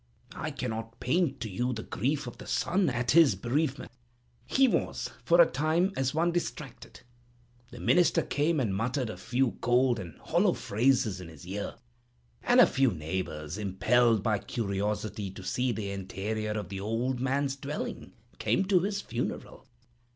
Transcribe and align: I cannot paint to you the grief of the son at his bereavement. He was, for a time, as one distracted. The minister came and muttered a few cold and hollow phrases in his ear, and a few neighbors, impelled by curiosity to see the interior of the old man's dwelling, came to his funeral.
I 0.35 0.49
cannot 0.49 0.99
paint 0.99 1.39
to 1.41 1.47
you 1.47 1.73
the 1.73 1.83
grief 1.83 2.25
of 2.25 2.39
the 2.39 2.47
son 2.47 2.89
at 2.89 3.11
his 3.11 3.35
bereavement. 3.35 3.91
He 4.47 4.67
was, 4.67 5.11
for 5.23 5.39
a 5.39 5.45
time, 5.45 5.93
as 5.95 6.11
one 6.11 6.31
distracted. 6.31 7.01
The 7.69 7.79
minister 7.79 8.23
came 8.23 8.59
and 8.59 8.73
muttered 8.75 9.11
a 9.11 9.15
few 9.17 9.51
cold 9.61 9.99
and 9.99 10.17
hollow 10.17 10.53
phrases 10.53 11.21
in 11.21 11.27
his 11.27 11.45
ear, 11.45 11.75
and 12.41 12.59
a 12.59 12.65
few 12.65 12.89
neighbors, 12.91 13.59
impelled 13.59 14.23
by 14.23 14.39
curiosity 14.39 15.29
to 15.29 15.43
see 15.43 15.71
the 15.71 15.91
interior 15.91 16.53
of 16.53 16.69
the 16.69 16.79
old 16.79 17.19
man's 17.19 17.55
dwelling, 17.55 18.13
came 18.39 18.65
to 18.65 18.79
his 18.79 19.01
funeral. 19.01 19.67